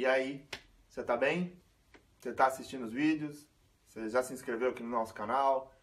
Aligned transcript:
E 0.00 0.06
aí, 0.06 0.48
você 0.88 1.04
tá 1.04 1.14
bem? 1.14 1.60
Você 2.18 2.32
tá 2.32 2.46
assistindo 2.46 2.86
os 2.86 2.92
vídeos? 2.94 3.46
Você 3.84 4.08
já 4.08 4.22
se 4.22 4.32
inscreveu 4.32 4.70
aqui 4.70 4.82
no 4.82 4.88
nosso 4.88 5.12
canal? 5.12 5.74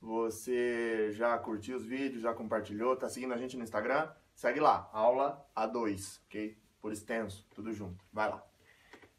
Você 0.00 1.12
já 1.12 1.36
curtiu 1.36 1.76
os 1.76 1.84
vídeos, 1.84 2.22
já 2.22 2.32
compartilhou, 2.32 2.96
tá 2.96 3.06
seguindo 3.06 3.34
a 3.34 3.36
gente 3.36 3.54
no 3.54 3.62
Instagram? 3.62 4.10
Segue 4.34 4.60
lá, 4.60 4.88
aula 4.94 5.46
A2, 5.54 6.22
ok? 6.24 6.58
Por 6.80 6.90
extenso, 6.90 7.46
tudo 7.54 7.70
junto. 7.70 8.02
Vai 8.10 8.30
lá. 8.30 8.42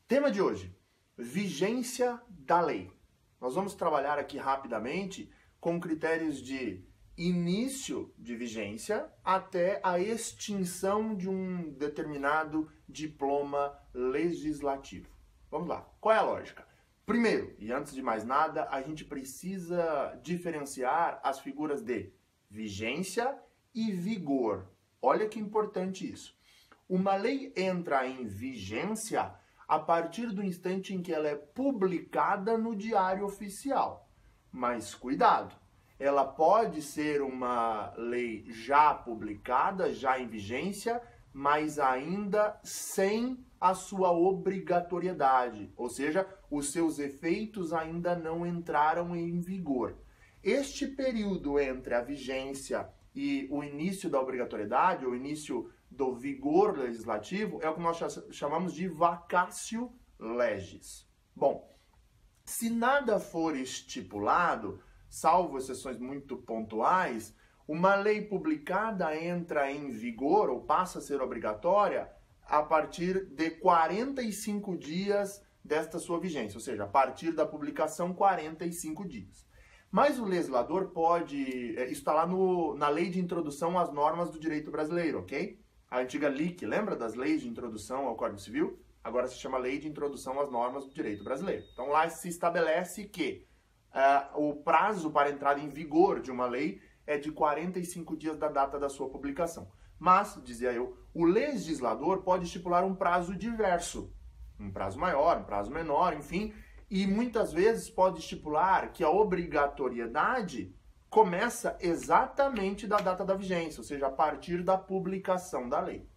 Tema 0.08 0.32
de 0.32 0.42
hoje: 0.42 0.76
vigência 1.16 2.20
da 2.28 2.60
lei. 2.60 2.92
Nós 3.40 3.54
vamos 3.54 3.76
trabalhar 3.76 4.18
aqui 4.18 4.40
rapidamente 4.40 5.32
com 5.60 5.80
critérios 5.80 6.42
de 6.42 6.84
início 7.18 8.14
de 8.18 8.36
vigência 8.36 9.12
até 9.24 9.82
a 9.84 10.00
extinção 10.00 11.16
de 11.16 11.28
um 11.28 11.72
determinado 11.72 12.72
diploma 12.88 13.78
legislativo. 13.94 15.10
Vamos 15.50 15.68
lá. 15.68 15.82
Qual 16.00 16.14
é 16.14 16.20
a 16.20 16.24
lógica? 16.24 16.68
Primeiro, 17.06 17.56
e 17.58 17.72
antes 17.72 17.94
de 17.94 18.02
mais 18.02 18.24
nada, 18.24 18.68
a 18.70 18.82
gente 18.82 19.04
precisa 19.04 20.20
diferenciar 20.22 21.20
as 21.24 21.40
figuras 21.40 21.82
de 21.82 22.12
vigência 22.50 23.36
e 23.74 23.92
vigor. 23.92 24.68
Olha 25.02 25.28
que 25.28 25.40
importante 25.40 26.12
isso. 26.12 26.38
Uma 26.88 27.16
lei 27.16 27.52
entra 27.56 28.06
em 28.08 28.26
vigência 28.26 29.34
a 29.68 29.80
partir 29.80 30.28
do 30.28 30.44
instante 30.44 30.94
em 30.94 31.02
que 31.02 31.14
ela 31.14 31.28
é 31.28 31.36
publicada 31.36 32.58
no 32.58 32.76
Diário 32.76 33.26
Oficial. 33.26 34.10
Mas 34.52 34.94
cuidado, 34.94 35.56
ela 36.00 36.26
pode 36.26 36.82
ser 36.82 37.22
uma 37.22 37.94
lei 37.98 38.46
já 38.50 38.94
publicada, 38.94 39.94
já 39.94 40.20
em 40.20 40.28
vigência, 40.28 41.02
mas 41.34 41.80
ainda 41.80 42.60
sem 42.64 43.44
a 43.60 43.74
sua 43.74 44.12
obrigatoriedade, 44.12 45.72
ou 45.76 45.90
seja, 45.90 46.28
os 46.50 46.72
seus 46.72 47.00
efeitos 47.00 47.74
ainda 47.74 48.16
não 48.16 48.46
entraram 48.46 49.16
em 49.16 49.40
vigor. 49.40 49.98
Este 50.44 50.88
período 50.88 51.60
entre 51.60 51.96
a 51.96 52.02
vigência 52.02 52.88
e 53.16 53.48
o 53.50 53.64
início 53.64 54.10
da 54.10 54.22
obrigatoriedade, 54.22 55.06
o 55.06 55.16
início 55.16 55.72
do 55.90 56.14
vigor 56.14 56.78
legislativo, 56.78 57.60
é 57.64 57.70
o 57.70 57.74
que 57.74 57.82
nós 57.82 58.00
chamamos 58.32 58.74
de 58.74 58.88
vacácio 58.88 59.92
legis. 60.20 61.08
Bom, 61.36 61.76
se 62.46 62.70
nada 62.70 63.20
for 63.20 63.56
estipulado, 63.56 64.80
salvo 65.10 65.58
exceções 65.58 66.00
muito 66.00 66.38
pontuais, 66.38 67.36
uma 67.68 67.96
lei 67.96 68.22
publicada 68.22 69.16
entra 69.16 69.72
em 69.72 69.92
vigor 69.92 70.50
ou 70.50 70.62
passa 70.62 71.00
a 71.00 71.02
ser 71.02 71.22
obrigatória 71.22 72.10
a 72.44 72.64
partir 72.64 73.26
de 73.26 73.50
45 73.52 74.78
dias 74.78 75.44
desta 75.64 76.00
sua 76.00 76.20
vigência, 76.20 76.58
ou 76.58 76.62
seja, 76.62 76.86
a 76.86 76.88
partir 76.88 77.34
da 77.34 77.46
publicação, 77.46 78.14
45 78.14 79.06
dias. 79.06 79.46
Mas 79.92 80.20
o 80.20 80.26
legislador 80.26 80.92
pode. 80.92 81.78
É, 81.78 81.86
isso 81.86 82.02
está 82.02 82.14
lá 82.14 82.26
no, 82.26 82.76
na 82.76 82.90
lei 82.90 83.10
de 83.10 83.20
introdução 83.20 83.78
às 83.78 83.92
normas 83.92 84.30
do 84.30 84.40
direito 84.40 84.72
brasileiro, 84.72 85.20
ok? 85.20 85.60
A 85.90 86.00
antiga 86.00 86.28
LIC, 86.28 86.66
lembra 86.66 86.96
das 86.96 87.16
leis 87.16 87.42
de 87.42 87.48
introdução 87.48 88.06
ao 88.06 88.16
Código 88.16 88.40
Civil? 88.40 88.80
Agora 89.02 89.28
se 89.28 89.38
chama 89.38 89.58
Lei 89.58 89.80
de 89.80 89.88
Introdução 89.88 90.38
às 90.38 90.52
Normas 90.52 90.86
do 90.86 90.94
Direito 90.94 91.24
Brasileiro. 91.24 91.64
Então 91.72 91.88
lá 91.88 92.10
se 92.10 92.28
estabelece 92.28 93.06
que 93.06 93.48
uh, 93.94 94.50
o 94.50 94.56
prazo 94.56 95.12
para 95.12 95.30
entrada 95.30 95.60
em 95.60 95.70
vigor 95.70 96.20
de 96.20 96.32
uma 96.32 96.46
lei 96.46 96.82
é 97.06 97.18
de 97.18 97.32
45 97.32 98.18
dias 98.18 98.38
da 98.38 98.48
data 98.48 98.80
da 98.80 98.90
sua 98.90 99.10
publicação. 99.10 99.72
Mas, 100.00 100.40
dizia 100.44 100.72
eu, 100.74 100.98
o 101.14 101.26
legislador 101.26 102.22
pode 102.22 102.46
estipular 102.46 102.84
um 102.84 102.94
prazo 102.94 103.36
diverso, 103.36 104.14
um 104.60 104.72
prazo 104.72 105.00
maior, 105.00 105.38
um 105.38 105.44
prazo 105.44 105.72
menor, 105.72 106.14
enfim, 106.14 106.54
e 106.90 107.08
muitas 107.08 107.52
vezes 107.52 107.90
pode 107.90 108.20
estipular 108.20 108.92
que 108.92 109.04
a 109.04 109.10
obrigatoriedade 109.10 110.74
começa 111.10 111.78
exatamente 111.80 112.86
da 112.86 112.98
data 112.98 113.26
da 113.26 113.34
vigência, 113.34 113.80
ou 113.80 113.84
seja, 113.84 114.08
a 114.08 114.12
partir 114.12 114.64
da 114.64 114.78
publicação 114.78 115.68
da 115.68 115.80
lei. 115.80 116.08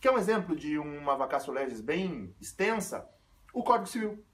Que 0.00 0.08
é 0.08 0.12
um 0.12 0.18
exemplo 0.18 0.54
de 0.54 0.78
uma 0.78 1.16
vacatio 1.16 1.52
legis 1.52 1.80
bem 1.80 2.34
extensa, 2.40 3.08
o 3.52 3.62
Código 3.62 3.88
Civil. 3.88 4.24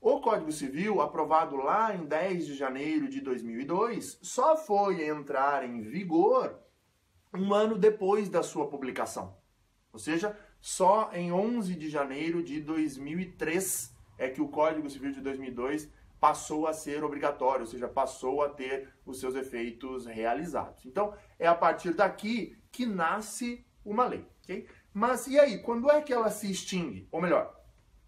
O 0.00 0.20
Código 0.20 0.52
Civil, 0.52 1.00
aprovado 1.00 1.56
lá 1.56 1.92
em 1.94 2.04
10 2.04 2.46
de 2.46 2.54
janeiro 2.54 3.08
de 3.08 3.20
2002, 3.20 4.20
só 4.22 4.56
foi 4.56 5.04
entrar 5.04 5.64
em 5.64 5.80
vigor 5.80 6.56
um 7.34 7.52
ano 7.52 7.76
depois 7.76 8.28
da 8.28 8.42
sua 8.42 8.68
publicação. 8.68 9.36
Ou 9.92 9.98
seja, 9.98 10.38
só 10.60 11.10
em 11.12 11.32
11 11.32 11.74
de 11.74 11.90
janeiro 11.90 12.44
de 12.44 12.60
2003 12.60 13.92
é 14.16 14.28
que 14.28 14.40
o 14.40 14.48
Código 14.48 14.88
Civil 14.88 15.10
de 15.10 15.20
2002 15.20 15.90
passou 16.20 16.68
a 16.68 16.72
ser 16.72 17.02
obrigatório, 17.02 17.62
ou 17.62 17.66
seja, 17.66 17.88
passou 17.88 18.42
a 18.42 18.48
ter 18.48 18.92
os 19.04 19.18
seus 19.18 19.34
efeitos 19.34 20.06
realizados. 20.06 20.86
Então, 20.86 21.12
é 21.40 21.46
a 21.48 21.54
partir 21.54 21.92
daqui 21.92 22.56
que 22.70 22.86
nasce 22.86 23.66
uma 23.84 24.06
lei. 24.06 24.24
Mas 24.94 25.26
e 25.26 25.38
aí, 25.38 25.58
quando 25.58 25.90
é 25.90 26.00
que 26.00 26.12
ela 26.12 26.30
se 26.30 26.50
extingue? 26.50 27.08
Ou 27.10 27.20
melhor, 27.20 27.60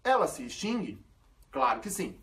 ela 0.03 0.27
se 0.27 0.45
extingue 0.45 1.03
Claro 1.51 1.81
que 1.81 1.89
sim. 1.89 2.17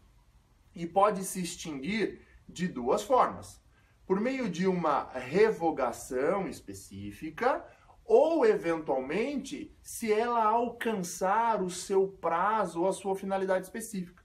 E 0.75 0.87
pode 0.87 1.23
se 1.23 1.43
extinguir 1.43 2.27
de 2.49 2.67
duas 2.67 3.03
formas: 3.03 3.61
por 4.07 4.19
meio 4.19 4.49
de 4.49 4.67
uma 4.67 5.11
revogação 5.13 6.49
específica 6.49 7.65
ou 8.05 8.47
eventualmente 8.47 9.77
se 9.83 10.11
ela 10.11 10.43
alcançar 10.43 11.63
o 11.63 11.69
seu 11.69 12.09
prazo 12.09 12.81
ou 12.81 12.89
a 12.89 12.93
sua 12.93 13.15
finalidade 13.15 13.67
específica. 13.67 14.25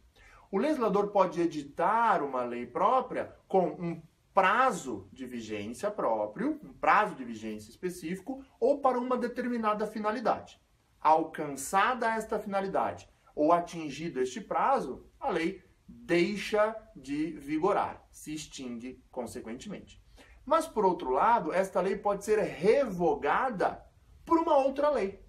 O 0.50 0.58
legislador 0.58 1.10
pode 1.10 1.42
editar 1.42 2.24
uma 2.24 2.44
lei 2.44 2.66
própria 2.66 3.36
com 3.46 3.68
um 3.68 4.02
prazo 4.34 5.10
de 5.12 5.26
vigência 5.26 5.92
próprio, 5.92 6.60
um 6.64 6.72
prazo 6.72 7.16
de 7.16 7.26
vigência 7.26 7.70
específico, 7.70 8.44
ou 8.60 8.80
para 8.80 8.98
uma 8.98 9.18
determinada 9.18 9.86
finalidade. 9.86 10.62
Alcançada 11.02 12.16
esta 12.16 12.40
finalidade 12.40 13.10
ou 13.36 13.52
atingido 13.52 14.22
este 14.22 14.40
prazo, 14.40 15.06
a 15.20 15.30
lei 15.30 15.64
deixa 15.88 16.76
de 16.96 17.32
vigorar, 17.32 18.06
se 18.12 18.34
extingue 18.34 19.04
consequentemente. 19.12 20.02
Mas, 20.46 20.68
por 20.68 20.86
outro 20.86 21.10
lado, 21.10 21.54
esta 21.54 21.80
lei 21.82 21.96
pode 21.96 22.26
ser 22.26 22.40
revogada 22.40 23.86
por 24.26 24.38
uma 24.38 24.58
outra 24.58 24.90
lei. 24.90 25.24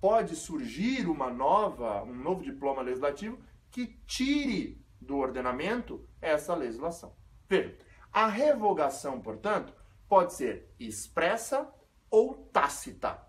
Pode 0.00 0.36
surgir 0.36 1.08
uma 1.08 1.30
nova, 1.30 2.02
um 2.04 2.14
novo 2.14 2.42
diploma 2.42 2.82
legislativo 2.82 3.38
que 3.70 3.86
tire 4.06 4.84
do 5.00 5.16
ordenamento 5.16 6.08
essa 6.20 6.54
legislação. 6.54 7.14
Veja, 7.48 7.76
a 8.12 8.26
revogação, 8.26 9.20
portanto, 9.20 9.74
pode 10.08 10.34
ser 10.34 10.74
expressa 10.78 11.72
ou 12.10 12.34
tácita. 12.34 13.20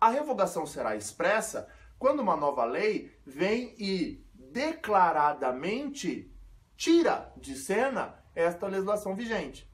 A 0.00 0.10
revogação 0.10 0.66
será 0.66 0.96
expressa 0.96 1.68
quando 1.98 2.20
uma 2.20 2.36
nova 2.36 2.64
lei 2.64 3.16
vem 3.24 3.74
e 3.78 4.24
declaradamente 4.34 6.32
tira 6.76 7.32
de 7.36 7.56
cena 7.56 8.14
esta 8.34 8.66
legislação 8.66 9.14
vigente. 9.14 9.70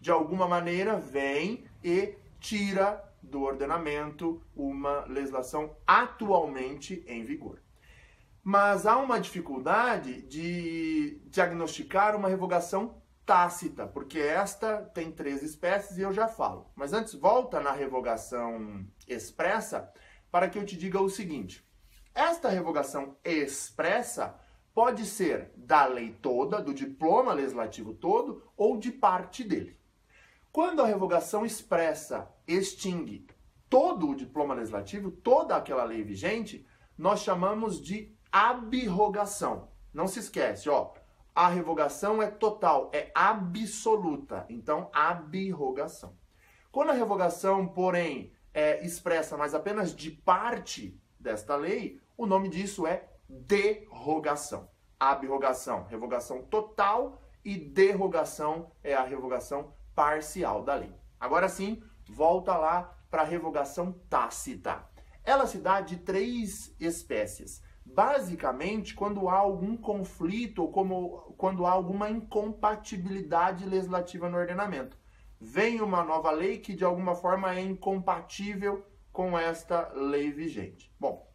De 0.00 0.10
alguma 0.10 0.46
maneira, 0.46 0.98
vem 0.98 1.64
e 1.82 2.14
tira 2.38 3.02
do 3.22 3.42
ordenamento 3.42 4.42
uma 4.54 5.04
legislação 5.06 5.74
atualmente 5.86 7.02
em 7.06 7.24
vigor. 7.24 7.62
Mas 8.42 8.84
há 8.84 8.98
uma 8.98 9.18
dificuldade 9.18 10.20
de 10.22 11.18
diagnosticar 11.24 12.14
uma 12.14 12.28
revogação 12.28 13.02
tácita, 13.24 13.86
porque 13.86 14.18
esta 14.18 14.82
tem 14.94 15.10
três 15.10 15.42
espécies 15.42 15.96
e 15.96 16.02
eu 16.02 16.12
já 16.12 16.28
falo. 16.28 16.70
Mas 16.76 16.92
antes, 16.92 17.14
volta 17.14 17.58
na 17.58 17.72
revogação 17.72 18.84
expressa 19.08 19.90
para 20.34 20.50
que 20.50 20.58
eu 20.58 20.66
te 20.66 20.76
diga 20.76 21.00
o 21.00 21.08
seguinte: 21.08 21.64
esta 22.12 22.48
revogação 22.48 23.16
expressa 23.24 24.34
pode 24.74 25.06
ser 25.06 25.52
da 25.56 25.86
lei 25.86 26.10
toda, 26.10 26.60
do 26.60 26.74
diploma 26.74 27.32
legislativo 27.32 27.94
todo 27.94 28.42
ou 28.56 28.76
de 28.76 28.90
parte 28.90 29.44
dele. 29.44 29.78
Quando 30.50 30.82
a 30.82 30.86
revogação 30.86 31.46
expressa 31.46 32.28
extingue 32.48 33.28
todo 33.70 34.10
o 34.10 34.16
diploma 34.16 34.54
legislativo, 34.54 35.12
toda 35.12 35.54
aquela 35.54 35.84
lei 35.84 36.02
vigente, 36.02 36.66
nós 36.98 37.20
chamamos 37.20 37.80
de 37.80 38.12
abrogação. 38.32 39.68
Não 39.92 40.08
se 40.08 40.18
esquece, 40.18 40.68
ó, 40.68 40.94
a 41.32 41.46
revogação 41.46 42.20
é 42.20 42.26
total, 42.26 42.90
é 42.92 43.12
absoluta. 43.14 44.46
Então, 44.48 44.90
abrogação. 44.92 46.16
Quando 46.72 46.90
a 46.90 46.94
revogação, 46.94 47.68
porém, 47.68 48.33
é 48.54 48.84
expressa, 48.86 49.36
mas 49.36 49.54
apenas 49.54 49.94
de 49.94 50.10
parte 50.10 50.98
desta 51.18 51.56
lei, 51.56 52.00
o 52.16 52.24
nome 52.24 52.48
disso 52.48 52.86
é 52.86 53.08
derrogação. 53.28 54.70
Abrogação, 54.98 55.84
revogação 55.84 56.42
total 56.44 57.20
e 57.44 57.56
derrogação 57.58 58.70
é 58.82 58.94
a 58.94 59.02
revogação 59.02 59.74
parcial 59.94 60.62
da 60.62 60.76
lei. 60.76 60.94
Agora 61.18 61.48
sim, 61.48 61.82
volta 62.08 62.56
lá 62.56 62.96
para 63.10 63.22
a 63.22 63.26
revogação 63.26 63.92
tácita. 64.08 64.88
ela 65.24 65.46
se 65.46 65.58
dá 65.58 65.80
de 65.80 65.96
três 65.96 66.74
espécies. 66.78 67.62
Basicamente, 67.84 68.94
quando 68.94 69.28
há 69.28 69.36
algum 69.36 69.76
conflito 69.76 70.62
ou 70.62 70.70
como, 70.70 71.34
quando 71.36 71.66
há 71.66 71.70
alguma 71.70 72.10
incompatibilidade 72.10 73.64
legislativa 73.64 74.28
no 74.28 74.36
ordenamento. 74.36 74.98
Vem 75.40 75.80
uma 75.80 76.02
nova 76.02 76.30
lei 76.30 76.58
que 76.58 76.74
de 76.74 76.84
alguma 76.84 77.14
forma 77.14 77.54
é 77.54 77.60
incompatível 77.60 78.84
com 79.12 79.38
esta 79.38 79.92
lei 79.92 80.32
vigente. 80.32 80.92
Bom, 80.98 81.30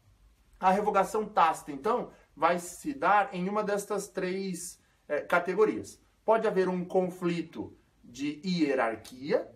a 0.59 0.71
revogação 0.71 1.25
tácita, 1.25 1.71
então, 1.71 2.11
vai 2.35 2.59
se 2.59 2.93
dar 2.93 3.33
em 3.33 3.47
uma 3.47 3.63
destas 3.63 4.07
três 4.07 4.81
é, 5.07 5.21
categorias. 5.21 6.01
Pode 6.25 6.47
haver 6.47 6.67
um 6.67 6.83
conflito 6.83 7.77
de 8.03 8.41
hierarquia, 8.43 9.49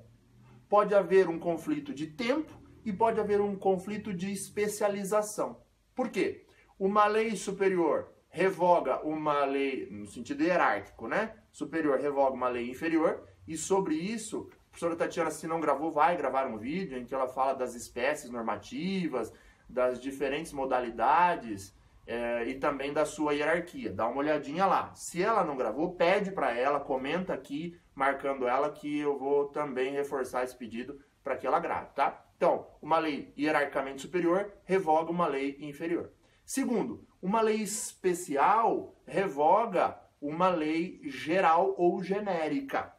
pode 0.69 0.95
haver 0.95 1.27
um 1.27 1.39
conflito 1.39 1.93
de 1.93 2.07
tempo 2.07 2.53
e 2.85 2.93
pode 2.93 3.19
haver 3.19 3.41
um 3.41 3.55
conflito 3.55 4.13
de 4.13 4.31
especialização. 4.31 5.61
Por 5.93 6.09
quê? 6.09 6.45
Uma 6.79 7.05
lei 7.07 7.35
superior 7.35 8.12
revoga 8.33 8.99
uma 9.05 9.45
lei, 9.45 9.87
no 9.91 10.07
sentido 10.07 10.43
hierárquico, 10.43 11.07
né? 11.07 11.35
Superior 11.51 11.99
revoga 11.99 12.33
uma 12.33 12.49
lei 12.49 12.67
inferior, 12.67 13.23
e 13.47 13.55
sobre 13.55 13.93
isso, 13.93 14.49
a 14.49 14.69
professora 14.71 14.95
Tatiana, 14.95 15.29
se 15.29 15.45
não 15.45 15.61
gravou, 15.61 15.91
vai 15.91 16.17
gravar 16.17 16.47
um 16.47 16.57
vídeo 16.57 16.97
em 16.97 17.05
que 17.05 17.13
ela 17.13 17.27
fala 17.27 17.53
das 17.53 17.75
espécies 17.75 18.31
normativas, 18.31 19.31
das 19.69 20.01
diferentes 20.01 20.51
modalidades 20.51 21.77
é, 22.07 22.43
e 22.47 22.55
também 22.55 22.91
da 22.91 23.05
sua 23.05 23.35
hierarquia. 23.35 23.93
Dá 23.93 24.07
uma 24.07 24.17
olhadinha 24.17 24.65
lá. 24.65 24.91
Se 24.95 25.21
ela 25.21 25.43
não 25.43 25.55
gravou, 25.55 25.93
pede 25.93 26.31
para 26.31 26.57
ela, 26.57 26.79
comenta 26.79 27.35
aqui, 27.35 27.79
marcando 27.93 28.47
ela, 28.47 28.71
que 28.71 28.99
eu 28.99 29.15
vou 29.15 29.49
também 29.49 29.93
reforçar 29.93 30.43
esse 30.43 30.57
pedido 30.57 30.99
para 31.23 31.37
que 31.37 31.45
ela 31.45 31.59
grave, 31.59 31.91
tá? 31.93 32.25
Então, 32.35 32.65
uma 32.81 32.97
lei 32.97 33.31
hierarquicamente 33.37 34.01
superior 34.01 34.51
revoga 34.65 35.11
uma 35.11 35.27
lei 35.27 35.55
inferior. 35.59 36.09
Segundo, 36.45 37.07
uma 37.21 37.41
lei 37.41 37.61
especial 37.61 38.95
revoga 39.05 39.99
uma 40.21 40.49
lei 40.49 41.01
geral 41.05 41.73
ou 41.77 42.01
genérica. 42.01 42.93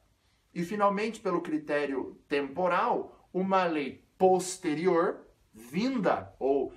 E, 0.54 0.62
finalmente, 0.62 1.20
pelo 1.20 1.40
critério 1.40 2.20
temporal, 2.28 3.28
uma 3.32 3.64
lei 3.64 4.04
posterior, 4.16 5.26
vinda 5.52 6.34
ou 6.38 6.72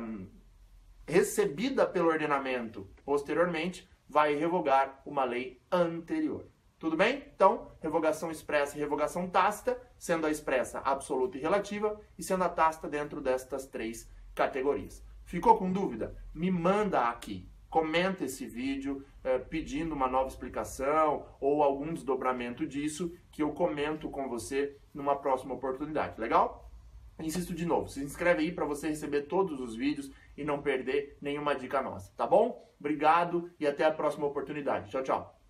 um, 0.00 0.26
recebida 1.06 1.86
pelo 1.86 2.08
ordenamento 2.08 2.88
posteriormente, 3.04 3.88
vai 4.08 4.34
revogar 4.34 5.00
uma 5.04 5.24
lei 5.24 5.60
anterior. 5.70 6.48
Tudo 6.78 6.96
bem? 6.96 7.24
Então, 7.34 7.70
revogação 7.80 8.30
expressa 8.30 8.76
e 8.76 8.80
revogação 8.80 9.28
tácita, 9.28 9.80
sendo 9.98 10.26
a 10.26 10.30
expressa 10.30 10.80
absoluta 10.80 11.38
e 11.38 11.40
relativa, 11.40 12.00
e 12.18 12.22
sendo 12.22 12.44
a 12.44 12.48
tácita 12.48 12.88
dentro 12.88 13.20
destas 13.20 13.66
três 13.66 14.10
categorias. 14.34 15.02
Ficou 15.26 15.58
com 15.58 15.70
dúvida? 15.70 16.16
Me 16.32 16.50
manda 16.50 17.08
aqui. 17.08 17.48
Comenta 17.68 18.24
esse 18.24 18.46
vídeo 18.46 19.04
eh, 19.24 19.38
pedindo 19.38 19.92
uma 19.92 20.06
nova 20.06 20.28
explicação 20.28 21.26
ou 21.40 21.64
algum 21.64 21.92
desdobramento 21.92 22.64
disso 22.64 23.12
que 23.32 23.42
eu 23.42 23.50
comento 23.50 24.08
com 24.08 24.28
você 24.28 24.76
numa 24.94 25.16
próxima 25.16 25.52
oportunidade. 25.52 26.18
Legal? 26.20 26.70
Insisto 27.18 27.52
de 27.52 27.66
novo, 27.66 27.88
se 27.88 28.02
inscreve 28.02 28.42
aí 28.42 28.52
para 28.52 28.64
você 28.64 28.88
receber 28.88 29.22
todos 29.22 29.58
os 29.58 29.74
vídeos 29.74 30.10
e 30.36 30.44
não 30.44 30.62
perder 30.62 31.18
nenhuma 31.20 31.54
dica 31.54 31.82
nossa, 31.82 32.12
tá 32.16 32.26
bom? 32.26 32.64
Obrigado 32.78 33.50
e 33.58 33.66
até 33.66 33.84
a 33.84 33.90
próxima 33.90 34.26
oportunidade. 34.26 34.90
Tchau, 34.90 35.02
tchau. 35.02 35.40